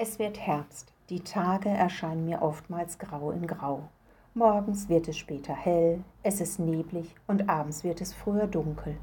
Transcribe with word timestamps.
Es 0.00 0.20
wird 0.20 0.38
Herbst. 0.38 0.92
Die 1.10 1.24
Tage 1.24 1.70
erscheinen 1.70 2.24
mir 2.24 2.40
oftmals 2.40 3.00
grau 3.00 3.32
in 3.32 3.48
grau. 3.48 3.88
Morgens 4.32 4.88
wird 4.88 5.08
es 5.08 5.16
später 5.16 5.52
hell, 5.52 6.04
es 6.22 6.40
ist 6.40 6.60
neblig 6.60 7.16
und 7.26 7.48
abends 7.48 7.82
wird 7.82 8.00
es 8.00 8.14
früher 8.14 8.46
dunkel. 8.46 8.96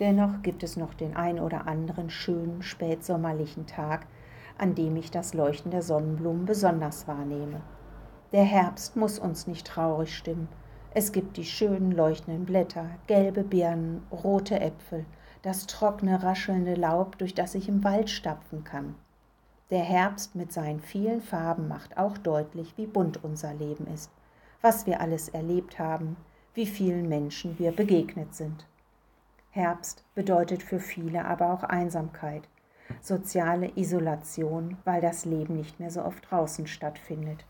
Dennoch 0.00 0.40
gibt 0.40 0.62
es 0.62 0.78
noch 0.78 0.94
den 0.94 1.14
ein 1.14 1.38
oder 1.38 1.66
anderen 1.66 2.08
schönen 2.08 2.62
spätsommerlichen 2.62 3.66
Tag, 3.66 4.06
an 4.56 4.74
dem 4.74 4.96
ich 4.96 5.10
das 5.10 5.34
Leuchten 5.34 5.70
der 5.70 5.82
Sonnenblumen 5.82 6.46
besonders 6.46 7.06
wahrnehme. 7.06 7.60
Der 8.32 8.44
Herbst 8.44 8.96
muss 8.96 9.18
uns 9.18 9.46
nicht 9.46 9.66
traurig 9.66 10.16
stimmen. 10.16 10.48
Es 10.94 11.12
gibt 11.12 11.36
die 11.36 11.44
schönen 11.44 11.92
leuchtenden 11.92 12.46
Blätter, 12.46 12.86
gelbe 13.06 13.44
Birnen, 13.44 14.02
rote 14.10 14.58
Äpfel, 14.58 15.04
das 15.42 15.66
trockene, 15.66 16.22
raschelnde 16.22 16.74
Laub, 16.74 17.18
durch 17.18 17.34
das 17.34 17.54
ich 17.54 17.68
im 17.68 17.84
Wald 17.84 18.08
stapfen 18.08 18.64
kann. 18.64 18.94
Der 19.70 19.82
Herbst 19.82 20.34
mit 20.34 20.52
seinen 20.52 20.80
vielen 20.80 21.22
Farben 21.22 21.68
macht 21.68 21.96
auch 21.96 22.18
deutlich, 22.18 22.74
wie 22.76 22.86
bunt 22.86 23.24
unser 23.24 23.54
Leben 23.54 23.86
ist, 23.86 24.10
was 24.60 24.86
wir 24.86 25.00
alles 25.00 25.28
erlebt 25.28 25.78
haben, 25.78 26.16
wie 26.54 26.66
vielen 26.66 27.08
Menschen 27.08 27.58
wir 27.58 27.72
begegnet 27.72 28.34
sind. 28.34 28.66
Herbst 29.50 30.04
bedeutet 30.14 30.62
für 30.62 30.80
viele 30.80 31.24
aber 31.24 31.52
auch 31.52 31.62
Einsamkeit, 31.62 32.42
soziale 33.00 33.70
Isolation, 33.76 34.76
weil 34.84 35.00
das 35.00 35.24
Leben 35.24 35.56
nicht 35.56 35.80
mehr 35.80 35.90
so 35.90 36.02
oft 36.04 36.30
draußen 36.30 36.66
stattfindet. 36.66 37.44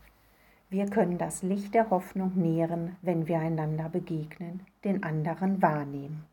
Wir 0.69 0.87
können 0.87 1.17
das 1.17 1.43
Licht 1.43 1.73
der 1.73 1.89
Hoffnung 1.89 2.33
nähren, 2.35 2.95
wenn 3.01 3.27
wir 3.27 3.39
einander 3.39 3.89
begegnen, 3.89 4.65
den 4.83 5.03
anderen 5.03 5.61
wahrnehmen. 5.61 6.25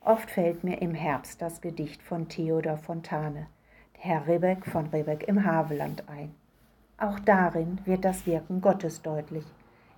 Oft 0.00 0.30
fällt 0.30 0.64
mir 0.64 0.80
im 0.80 0.94
Herbst 0.94 1.42
das 1.42 1.60
Gedicht 1.60 2.02
von 2.02 2.28
Theodor 2.28 2.76
Fontane, 2.76 3.46
Herr 4.04 4.26
Ribbeck 4.26 4.66
von 4.66 4.88
Ribbeck 4.88 5.28
im 5.28 5.44
Haveland 5.44 6.08
ein. 6.08 6.34
Auch 6.98 7.20
darin 7.20 7.78
wird 7.84 8.04
das 8.04 8.26
Wirken 8.26 8.60
Gottes 8.60 9.00
deutlich. 9.00 9.44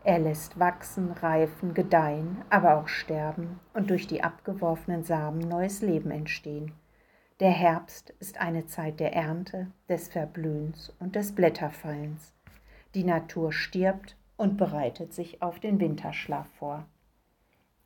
Er 0.04 0.18
lässt 0.18 0.58
wachsen, 0.58 1.10
reifen, 1.12 1.72
gedeihen, 1.72 2.42
aber 2.50 2.76
auch 2.76 2.88
sterben 2.88 3.60
und 3.72 3.88
durch 3.88 4.06
die 4.06 4.22
abgeworfenen 4.22 5.04
Samen 5.04 5.38
neues 5.38 5.80
Leben 5.80 6.10
entstehen. 6.10 6.72
Der 7.40 7.48
Herbst 7.50 8.10
ist 8.20 8.38
eine 8.38 8.66
Zeit 8.66 9.00
der 9.00 9.14
Ernte, 9.14 9.68
des 9.88 10.08
Verblühens 10.08 10.92
und 11.00 11.16
des 11.16 11.34
Blätterfallens. 11.34 12.34
Die 12.94 13.04
Natur 13.04 13.54
stirbt 13.54 14.18
und 14.36 14.58
bereitet 14.58 15.14
sich 15.14 15.40
auf 15.40 15.60
den 15.60 15.80
Winterschlaf 15.80 16.46
vor. 16.58 16.84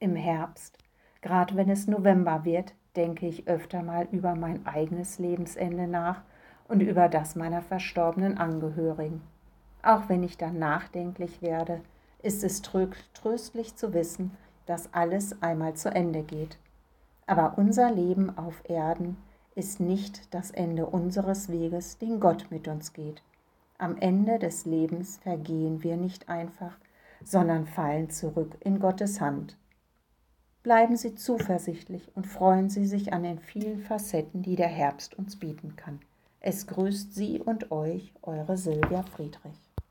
Im 0.01 0.17
Herbst, 0.17 0.79
gerade 1.21 1.55
wenn 1.55 1.71
es 1.71 1.87
November 1.87 2.45
wird, 2.45 2.75
denke 2.99 3.27
ich 3.29 3.47
öfter 3.47 3.83
mal 3.83 4.09
über 4.11 4.35
mein 4.35 4.67
eigenes 4.67 5.21
Lebensende 5.21 5.87
nach 5.87 6.21
und 6.67 6.81
über 6.81 7.09
das 7.09 7.37
meiner 7.37 7.63
verstorbenen 7.63 8.37
Angehörigen. 8.37 9.23
Auch 9.83 10.09
wenn 10.09 10.25
ich 10.25 10.37
dann 10.37 10.59
nachdenklich 10.59 11.41
werde, 11.41 11.81
ist 12.23 12.43
es 12.43 12.61
tröstlich 12.61 13.77
zu 13.77 13.95
wissen, 13.95 14.37
dass 14.67 14.93
alles 14.93 15.41
einmal 15.41 15.75
zu 15.75 15.95
Ende 15.95 16.23
geht. 16.23 16.59
Aber 17.27 17.57
unser 17.57 17.93
Leben 17.93 18.37
auf 18.37 18.63
Erden 18.69 19.17
ist 19.55 19.79
nicht 19.79 20.35
das 20.35 20.51
Ende 20.51 20.85
unseres 20.87 21.49
Weges, 21.49 21.99
den 21.99 22.19
Gott 22.19 22.47
mit 22.51 22.67
uns 22.67 22.93
geht. 22.93 23.23
Am 23.79 23.97
Ende 23.97 24.41
des 24.41 24.67
Lebens 24.67 25.19
vergehen 25.19 25.85
wir 25.85 25.97
nicht 25.97 26.29
einfach, 26.29 26.77
sondern 27.25 27.67
fallen 27.67 28.11
zurück 28.11 28.57
in 28.61 28.81
Gottes 28.81 29.21
Hand. 29.21 29.57
Bleiben 30.69 30.99
Sie 30.99 31.15
zuversichtlich 31.15 32.15
und 32.15 32.27
freuen 32.27 32.69
Sie 32.69 32.85
sich 32.85 33.15
an 33.15 33.23
den 33.23 33.39
vielen 33.39 33.81
Facetten, 33.81 34.43
die 34.43 34.55
der 34.55 34.69
Herbst 34.69 35.19
uns 35.19 35.37
bieten 35.37 35.77
kann. 35.77 35.99
Es 36.41 36.67
grüßt 36.67 37.15
Sie 37.15 37.41
und 37.41 37.73
euch, 37.73 38.13
eure 38.21 38.59
Silvia 38.59 39.03
Friedrich. 39.03 39.68